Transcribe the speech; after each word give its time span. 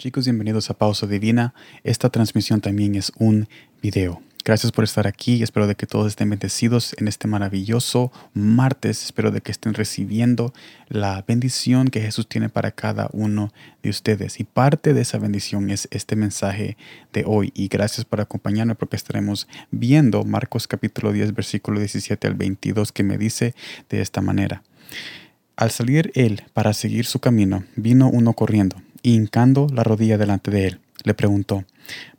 Chicos, 0.00 0.24
bienvenidos 0.24 0.70
a 0.70 0.78
Pausa 0.78 1.06
Divina. 1.06 1.52
Esta 1.84 2.08
transmisión 2.08 2.62
también 2.62 2.94
es 2.94 3.12
un 3.18 3.50
video. 3.82 4.22
Gracias 4.46 4.72
por 4.72 4.84
estar 4.84 5.06
aquí. 5.06 5.42
Espero 5.42 5.66
de 5.66 5.74
que 5.74 5.86
todos 5.86 6.06
estén 6.06 6.30
bendecidos 6.30 6.94
en 6.96 7.06
este 7.06 7.28
maravilloso 7.28 8.10
martes. 8.32 9.04
Espero 9.04 9.30
de 9.30 9.42
que 9.42 9.52
estén 9.52 9.74
recibiendo 9.74 10.54
la 10.88 11.22
bendición 11.28 11.88
que 11.88 12.00
Jesús 12.00 12.26
tiene 12.26 12.48
para 12.48 12.70
cada 12.70 13.10
uno 13.12 13.52
de 13.82 13.90
ustedes. 13.90 14.40
Y 14.40 14.44
parte 14.44 14.94
de 14.94 15.02
esa 15.02 15.18
bendición 15.18 15.68
es 15.68 15.86
este 15.90 16.16
mensaje 16.16 16.78
de 17.12 17.24
hoy. 17.26 17.52
Y 17.54 17.68
gracias 17.68 18.06
por 18.06 18.22
acompañarme 18.22 18.76
porque 18.76 18.96
estaremos 18.96 19.48
viendo 19.70 20.24
Marcos 20.24 20.66
capítulo 20.66 21.12
10, 21.12 21.34
versículo 21.34 21.78
17 21.78 22.26
al 22.26 22.36
22 22.36 22.90
que 22.92 23.02
me 23.02 23.18
dice 23.18 23.54
de 23.90 24.00
esta 24.00 24.22
manera. 24.22 24.62
Al 25.56 25.70
salir 25.70 26.10
él 26.14 26.42
para 26.54 26.72
seguir 26.72 27.04
su 27.04 27.18
camino, 27.18 27.64
vino 27.76 28.08
uno 28.08 28.32
corriendo 28.32 28.76
y 29.02 29.14
hincando 29.14 29.66
la 29.72 29.84
rodilla 29.84 30.18
delante 30.18 30.50
de 30.50 30.66
él, 30.66 30.80
le 31.04 31.14
preguntó, 31.14 31.64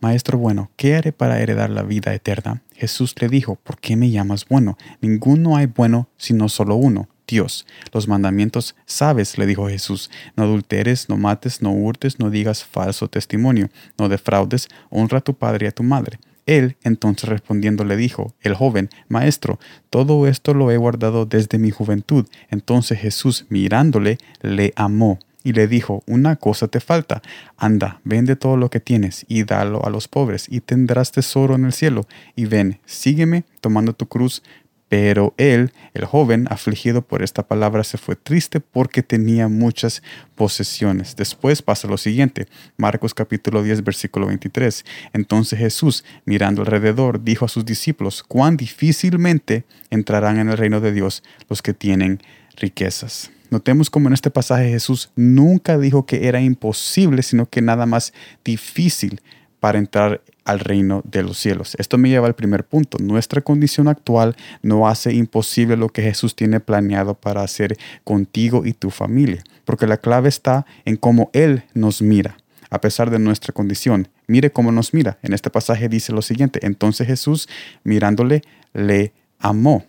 Maestro 0.00 0.38
bueno, 0.38 0.70
¿qué 0.76 0.96
haré 0.96 1.12
para 1.12 1.40
heredar 1.40 1.70
la 1.70 1.82
vida 1.82 2.14
eterna? 2.14 2.62
Jesús 2.74 3.14
le 3.20 3.28
dijo, 3.28 3.56
¿por 3.56 3.78
qué 3.78 3.96
me 3.96 4.10
llamas 4.10 4.46
bueno? 4.48 4.78
Ninguno 5.00 5.56
hay 5.56 5.66
bueno 5.66 6.08
sino 6.16 6.48
solo 6.48 6.76
uno, 6.76 7.08
Dios. 7.28 7.66
Los 7.92 8.08
mandamientos 8.08 8.74
sabes, 8.86 9.36
le 9.38 9.46
dijo 9.46 9.68
Jesús, 9.68 10.10
no 10.36 10.44
adulteres, 10.44 11.08
no 11.08 11.16
mates, 11.16 11.62
no 11.62 11.72
hurtes, 11.72 12.18
no 12.18 12.30
digas 12.30 12.64
falso 12.64 13.08
testimonio, 13.08 13.68
no 13.98 14.08
defraudes, 14.08 14.68
honra 14.88 15.18
a 15.18 15.22
tu 15.22 15.34
padre 15.34 15.66
y 15.66 15.68
a 15.68 15.72
tu 15.72 15.82
madre. 15.82 16.18
Él 16.46 16.76
entonces 16.82 17.28
respondiendo 17.28 17.84
le 17.84 17.96
dijo, 17.96 18.34
el 18.40 18.54
joven, 18.54 18.88
Maestro, 19.08 19.60
todo 19.90 20.26
esto 20.26 20.54
lo 20.54 20.70
he 20.70 20.78
guardado 20.78 21.26
desde 21.26 21.58
mi 21.58 21.70
juventud. 21.70 22.26
Entonces 22.48 22.98
Jesús 22.98 23.46
mirándole, 23.50 24.18
le 24.40 24.72
amó 24.74 25.18
y 25.42 25.52
le 25.52 25.66
dijo, 25.66 26.02
una 26.06 26.36
cosa 26.36 26.68
te 26.68 26.80
falta, 26.80 27.22
anda, 27.56 28.00
vende 28.04 28.36
todo 28.36 28.56
lo 28.56 28.70
que 28.70 28.80
tienes 28.80 29.24
y 29.28 29.44
dalo 29.44 29.84
a 29.84 29.90
los 29.90 30.08
pobres, 30.08 30.46
y 30.48 30.60
tendrás 30.60 31.12
tesoro 31.12 31.54
en 31.54 31.64
el 31.64 31.72
cielo, 31.72 32.06
y 32.36 32.46
ven, 32.46 32.80
sígueme 32.84 33.44
tomando 33.60 33.94
tu 33.94 34.06
cruz. 34.06 34.42
Pero 34.88 35.34
él, 35.36 35.72
el 35.94 36.04
joven, 36.04 36.48
afligido 36.50 37.02
por 37.02 37.22
esta 37.22 37.46
palabra, 37.46 37.84
se 37.84 37.96
fue 37.96 38.16
triste 38.16 38.58
porque 38.58 39.04
tenía 39.04 39.46
muchas 39.46 40.02
posesiones. 40.34 41.14
Después 41.14 41.62
pasa 41.62 41.86
lo 41.86 41.96
siguiente, 41.96 42.48
Marcos 42.76 43.14
capítulo 43.14 43.62
10, 43.62 43.84
versículo 43.84 44.26
23. 44.26 44.84
Entonces 45.12 45.60
Jesús, 45.60 46.04
mirando 46.24 46.62
alrededor, 46.62 47.22
dijo 47.22 47.44
a 47.44 47.48
sus 47.48 47.64
discípulos, 47.64 48.24
cuán 48.24 48.56
difícilmente 48.56 49.62
entrarán 49.90 50.40
en 50.40 50.48
el 50.48 50.58
reino 50.58 50.80
de 50.80 50.90
Dios 50.90 51.22
los 51.48 51.62
que 51.62 51.72
tienen 51.72 52.20
riquezas. 52.56 53.30
Notemos 53.50 53.90
como 53.90 54.08
en 54.08 54.14
este 54.14 54.30
pasaje 54.30 54.70
Jesús 54.70 55.10
nunca 55.16 55.76
dijo 55.76 56.06
que 56.06 56.28
era 56.28 56.40
imposible, 56.40 57.22
sino 57.22 57.46
que 57.46 57.60
nada 57.60 57.84
más 57.84 58.12
difícil 58.44 59.20
para 59.58 59.78
entrar 59.78 60.22
al 60.44 60.60
reino 60.60 61.02
de 61.04 61.22
los 61.22 61.38
cielos. 61.38 61.76
Esto 61.78 61.98
me 61.98 62.08
lleva 62.08 62.26
al 62.26 62.34
primer 62.34 62.64
punto. 62.64 62.98
Nuestra 62.98 63.40
condición 63.40 63.88
actual 63.88 64.36
no 64.62 64.88
hace 64.88 65.12
imposible 65.12 65.76
lo 65.76 65.88
que 65.88 66.02
Jesús 66.02 66.34
tiene 66.34 66.60
planeado 66.60 67.14
para 67.14 67.42
hacer 67.42 67.76
contigo 68.04 68.64
y 68.64 68.72
tu 68.72 68.90
familia, 68.90 69.44
porque 69.64 69.86
la 69.86 69.98
clave 69.98 70.28
está 70.28 70.64
en 70.84 70.96
cómo 70.96 71.30
Él 71.32 71.64
nos 71.74 72.02
mira, 72.02 72.36
a 72.70 72.80
pesar 72.80 73.10
de 73.10 73.18
nuestra 73.18 73.52
condición. 73.52 74.08
Mire 74.26 74.50
cómo 74.50 74.72
nos 74.72 74.94
mira. 74.94 75.18
En 75.22 75.34
este 75.34 75.50
pasaje 75.50 75.88
dice 75.88 76.12
lo 76.12 76.22
siguiente, 76.22 76.60
entonces 76.62 77.06
Jesús 77.06 77.48
mirándole 77.84 78.42
le 78.72 79.12
amó. 79.38 79.84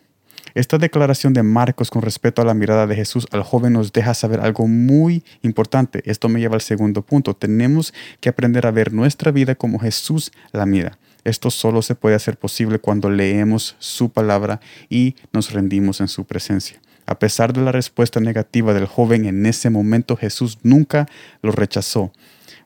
Esta 0.54 0.78
declaración 0.78 1.34
de 1.34 1.44
Marcos 1.44 1.90
con 1.90 2.02
respecto 2.02 2.42
a 2.42 2.46
la 2.46 2.54
mirada 2.54 2.86
de 2.88 2.96
Jesús 2.96 3.28
al 3.32 3.44
joven 3.44 3.74
nos 3.74 3.94
deja 3.94 4.14
saber 4.14 4.42
algo 4.42 4.68
muy 4.68 5.24
importante. 5.44 6.02
Esto 6.06 6.28
me 6.28 6.40
lleva 6.40 6.56
al 6.56 6.62
segundo 6.62 7.02
punto. 7.02 7.34
Tenemos 7.34 7.94
que 8.20 8.30
aprender 8.30 8.68
a 8.68 8.72
ver 8.72 8.92
nuestra 8.92 9.32
vida 9.32 9.56
como 9.56 9.80
Jesús 9.80 10.32
la 10.52 10.66
mira. 10.66 10.98
Esto 11.24 11.52
solo 11.52 11.82
se 11.82 11.96
puede 11.96 12.16
hacer 12.16 12.38
posible 12.38 12.80
cuando 12.80 13.10
leemos 13.10 13.76
su 13.80 14.10
palabra 14.10 14.60
y 14.90 15.16
nos 15.32 15.54
rendimos 15.54 16.02
en 16.02 16.08
su 16.08 16.26
presencia. 16.26 16.82
A 17.06 17.20
pesar 17.20 17.54
de 17.54 17.62
la 17.62 17.72
respuesta 17.72 18.20
negativa 18.20 18.74
del 18.74 18.88
joven 18.88 19.26
en 19.26 19.46
ese 19.46 19.70
momento, 19.70 20.18
Jesús 20.18 20.58
nunca 20.64 21.08
lo 21.42 21.52
rechazó 21.52 22.12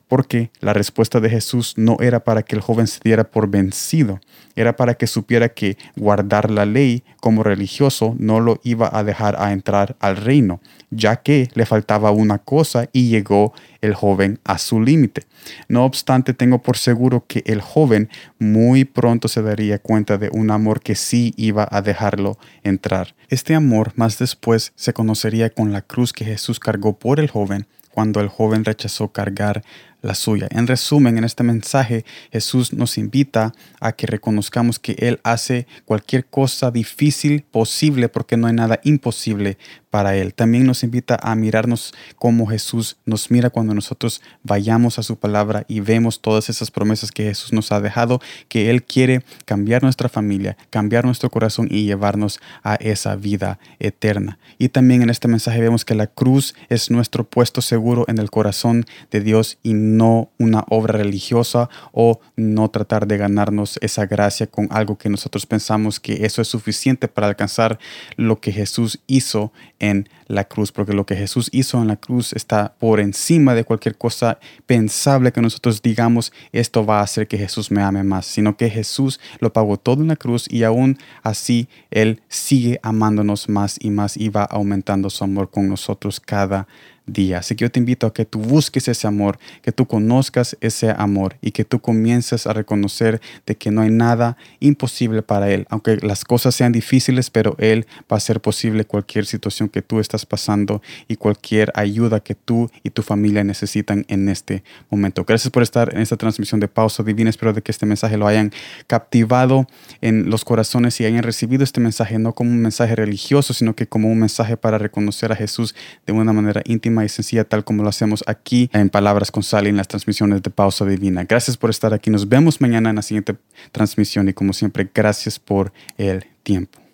porque 0.08 0.50
la 0.60 0.72
respuesta 0.72 1.20
de 1.20 1.30
Jesús 1.30 1.74
no 1.76 1.96
era 2.00 2.20
para 2.20 2.42
que 2.42 2.54
el 2.54 2.62
joven 2.62 2.86
se 2.86 3.00
diera 3.02 3.24
por 3.24 3.48
vencido, 3.48 4.20
era 4.54 4.76
para 4.76 4.94
que 4.94 5.06
supiera 5.06 5.48
que 5.48 5.76
guardar 5.96 6.50
la 6.50 6.64
ley 6.64 7.02
como 7.20 7.42
religioso 7.42 8.14
no 8.18 8.40
lo 8.40 8.60
iba 8.62 8.88
a 8.92 9.04
dejar 9.04 9.36
a 9.40 9.52
entrar 9.52 9.96
al 10.00 10.16
reino, 10.16 10.60
ya 10.90 11.16
que 11.16 11.48
le 11.54 11.66
faltaba 11.66 12.10
una 12.10 12.38
cosa 12.38 12.88
y 12.92 13.08
llegó 13.08 13.52
el 13.80 13.94
joven 13.94 14.38
a 14.44 14.58
su 14.58 14.80
límite. 14.80 15.24
No 15.68 15.84
obstante, 15.84 16.34
tengo 16.34 16.62
por 16.62 16.76
seguro 16.76 17.24
que 17.26 17.42
el 17.46 17.60
joven 17.60 18.08
muy 18.38 18.84
pronto 18.84 19.28
se 19.28 19.42
daría 19.42 19.78
cuenta 19.78 20.18
de 20.18 20.30
un 20.32 20.50
amor 20.50 20.80
que 20.80 20.94
sí 20.94 21.34
iba 21.36 21.68
a 21.70 21.82
dejarlo 21.82 22.38
entrar. 22.62 23.14
Este 23.28 23.54
amor 23.54 23.92
más 23.96 24.18
después 24.18 24.72
se 24.76 24.92
conocería 24.92 25.50
con 25.50 25.72
la 25.72 25.82
cruz 25.82 26.12
que 26.12 26.24
Jesús 26.24 26.60
cargó 26.60 26.98
por 26.98 27.20
el 27.20 27.30
joven 27.30 27.66
cuando 27.96 28.20
el 28.20 28.28
joven 28.28 28.62
rechazó 28.62 29.08
cargar 29.08 29.62
la 30.02 30.14
suya. 30.14 30.48
En 30.50 30.66
resumen, 30.66 31.18
en 31.18 31.24
este 31.24 31.42
mensaje 31.42 32.04
Jesús 32.32 32.72
nos 32.72 32.98
invita 32.98 33.52
a 33.80 33.92
que 33.92 34.06
reconozcamos 34.06 34.78
que 34.78 34.92
Él 34.98 35.20
hace 35.22 35.66
cualquier 35.84 36.26
cosa 36.26 36.70
difícil 36.70 37.42
posible 37.42 38.08
porque 38.08 38.36
no 38.36 38.46
hay 38.46 38.54
nada 38.54 38.80
imposible 38.84 39.58
para 39.90 40.14
Él. 40.14 40.34
También 40.34 40.66
nos 40.66 40.82
invita 40.82 41.18
a 41.22 41.34
mirarnos 41.34 41.94
como 42.16 42.46
Jesús 42.46 42.98
nos 43.06 43.30
mira 43.30 43.48
cuando 43.50 43.72
nosotros 43.72 44.20
vayamos 44.42 44.98
a 44.98 45.02
su 45.02 45.16
palabra 45.16 45.64
y 45.68 45.80
vemos 45.80 46.20
todas 46.20 46.50
esas 46.50 46.70
promesas 46.70 47.10
que 47.10 47.24
Jesús 47.24 47.52
nos 47.52 47.72
ha 47.72 47.80
dejado, 47.80 48.20
que 48.48 48.68
Él 48.70 48.82
quiere 48.82 49.24
cambiar 49.44 49.82
nuestra 49.82 50.08
familia, 50.08 50.56
cambiar 50.70 51.04
nuestro 51.04 51.30
corazón 51.30 51.68
y 51.70 51.84
llevarnos 51.84 52.40
a 52.62 52.74
esa 52.74 53.16
vida 53.16 53.58
eterna. 53.78 54.38
Y 54.58 54.68
también 54.68 55.02
en 55.02 55.10
este 55.10 55.28
mensaje 55.28 55.60
vemos 55.60 55.84
que 55.84 55.94
la 55.94 56.06
cruz 56.06 56.54
es 56.68 56.90
nuestro 56.90 57.24
puesto 57.24 57.62
seguro 57.62 58.04
en 58.08 58.18
el 58.18 58.30
corazón 58.30 58.84
de 59.10 59.20
Dios 59.20 59.58
y 59.62 59.72
no 59.86 60.30
una 60.38 60.64
obra 60.68 60.98
religiosa 60.98 61.68
o 61.92 62.20
no 62.36 62.70
tratar 62.70 63.06
de 63.06 63.16
ganarnos 63.16 63.78
esa 63.80 64.06
gracia 64.06 64.46
con 64.46 64.68
algo 64.70 64.98
que 64.98 65.08
nosotros 65.08 65.46
pensamos 65.46 66.00
que 66.00 66.26
eso 66.26 66.42
es 66.42 66.48
suficiente 66.48 67.08
para 67.08 67.28
alcanzar 67.28 67.78
lo 68.16 68.40
que 68.40 68.52
Jesús 68.52 69.00
hizo 69.06 69.52
en 69.78 70.08
la 70.26 70.44
cruz, 70.44 70.72
porque 70.72 70.92
lo 70.92 71.06
que 71.06 71.14
Jesús 71.14 71.48
hizo 71.52 71.80
en 71.80 71.88
la 71.88 71.96
cruz 71.96 72.32
está 72.32 72.74
por 72.78 73.00
encima 73.00 73.54
de 73.54 73.64
cualquier 73.64 73.96
cosa 73.96 74.38
pensable 74.66 75.32
que 75.32 75.40
nosotros 75.40 75.82
digamos, 75.82 76.32
esto 76.52 76.84
va 76.84 77.00
a 77.00 77.02
hacer 77.02 77.28
que 77.28 77.38
Jesús 77.38 77.70
me 77.70 77.82
ame 77.82 78.02
más, 78.02 78.26
sino 78.26 78.56
que 78.56 78.68
Jesús 78.68 79.20
lo 79.40 79.52
pagó 79.52 79.76
todo 79.76 80.02
en 80.02 80.08
la 80.08 80.16
cruz 80.16 80.46
y 80.50 80.64
aún 80.64 80.98
así 81.22 81.68
Él 81.90 82.22
sigue 82.28 82.80
amándonos 82.82 83.48
más 83.48 83.78
y 83.80 83.90
más 83.90 84.16
y 84.16 84.28
va 84.28 84.44
aumentando 84.44 85.10
su 85.10 85.22
amor 85.24 85.50
con 85.50 85.68
nosotros 85.68 86.20
cada 86.20 86.66
día. 86.66 86.95
Así 87.36 87.54
que 87.54 87.64
yo 87.64 87.70
te 87.70 87.78
invito 87.78 88.06
a 88.06 88.12
que 88.12 88.24
tú 88.24 88.40
busques 88.40 88.88
ese 88.88 89.06
amor, 89.06 89.38
que 89.62 89.70
tú 89.70 89.86
conozcas 89.86 90.56
ese 90.60 90.90
amor 90.90 91.36
y 91.40 91.52
que 91.52 91.64
tú 91.64 91.80
comiences 91.80 92.48
a 92.48 92.52
reconocer 92.52 93.20
de 93.46 93.54
que 93.54 93.70
no 93.70 93.82
hay 93.82 93.90
nada 93.90 94.36
imposible 94.58 95.22
para 95.22 95.48
Él, 95.50 95.66
aunque 95.70 95.96
las 95.98 96.24
cosas 96.24 96.54
sean 96.54 96.72
difíciles, 96.72 97.30
pero 97.30 97.54
Él 97.58 97.86
va 98.10 98.14
a 98.14 98.16
hacer 98.16 98.40
posible 98.40 98.84
cualquier 98.84 99.24
situación 99.24 99.68
que 99.68 99.82
tú 99.82 100.00
estás 100.00 100.26
pasando 100.26 100.82
y 101.06 101.16
cualquier 101.16 101.70
ayuda 101.74 102.20
que 102.20 102.34
tú 102.34 102.70
y 102.82 102.90
tu 102.90 103.02
familia 103.02 103.44
necesitan 103.44 104.04
en 104.08 104.28
este 104.28 104.64
momento. 104.90 105.24
Gracias 105.24 105.52
por 105.52 105.62
estar 105.62 105.94
en 105.94 106.00
esta 106.00 106.16
transmisión 106.16 106.58
de 106.58 106.68
Pausa 106.68 107.04
Divina. 107.04 107.30
Espero 107.30 107.52
de 107.52 107.62
que 107.62 107.70
este 107.70 107.86
mensaje 107.86 108.16
lo 108.16 108.26
hayan 108.26 108.52
captivado 108.88 109.68
en 110.00 110.28
los 110.28 110.44
corazones 110.44 111.00
y 111.00 111.04
hayan 111.04 111.22
recibido 111.22 111.62
este 111.62 111.80
mensaje 111.80 112.18
no 112.18 112.34
como 112.34 112.50
un 112.50 112.60
mensaje 112.60 112.96
religioso, 112.96 113.54
sino 113.54 113.76
que 113.76 113.86
como 113.86 114.08
un 114.08 114.18
mensaje 114.18 114.56
para 114.56 114.78
reconocer 114.78 115.30
a 115.30 115.36
Jesús 115.36 115.74
de 116.04 116.12
una 116.12 116.32
manera 116.32 116.62
íntima 116.64 116.95
y 117.04 117.08
sencilla, 117.08 117.44
tal 117.44 117.64
como 117.64 117.82
lo 117.82 117.88
hacemos 117.88 118.24
aquí 118.26 118.70
en 118.72 118.90
Palabras 118.90 119.30
con 119.30 119.42
Sal 119.42 119.66
y 119.66 119.70
en 119.70 119.76
las 119.76 119.88
transmisiones 119.88 120.42
de 120.42 120.50
Pausa 120.50 120.84
Divina. 120.84 121.24
Gracias 121.24 121.56
por 121.56 121.70
estar 121.70 121.92
aquí. 121.92 122.10
Nos 122.10 122.28
vemos 122.28 122.60
mañana 122.60 122.90
en 122.90 122.96
la 122.96 123.02
siguiente 123.02 123.36
transmisión 123.72 124.28
y 124.28 124.32
como 124.32 124.52
siempre, 124.52 124.88
gracias 124.94 125.38
por 125.38 125.72
el 125.98 126.24
tiempo. 126.42 126.85